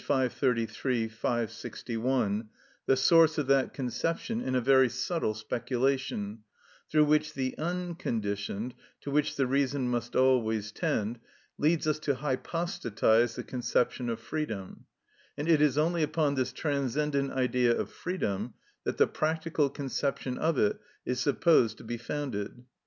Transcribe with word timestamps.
533; 0.03 1.03
V. 1.05 1.09
561) 1.13 2.49
the 2.87 2.95
source 2.97 3.37
of 3.37 3.45
that 3.45 3.71
conception 3.71 4.41
in 4.41 4.55
a 4.55 4.59
very 4.59 4.89
subtle 4.89 5.35
speculation, 5.35 6.39
through 6.89 7.05
which 7.05 7.35
the 7.35 7.55
unconditioned, 7.59 8.73
to 9.01 9.11
which 9.11 9.35
the 9.35 9.45
reason 9.45 9.87
must 9.87 10.15
always 10.15 10.71
tend, 10.71 11.19
leads 11.59 11.85
us 11.85 11.99
to 11.99 12.15
hypostatise 12.15 13.35
the 13.35 13.43
conception 13.43 14.09
of 14.09 14.19
freedom, 14.19 14.85
and 15.37 15.47
it 15.47 15.61
is 15.61 15.77
only 15.77 16.01
upon 16.01 16.33
this 16.33 16.51
transcendent 16.51 17.31
Idea 17.33 17.77
of 17.77 17.91
freedom 17.91 18.55
that 18.85 18.97
the 18.97 19.05
practical 19.05 19.69
conception 19.69 20.35
of 20.39 20.57
it 20.57 20.79
is 21.05 21.19
supposed 21.19 21.77
to 21.77 21.83
be 21.83 21.97
founded. 21.97 22.63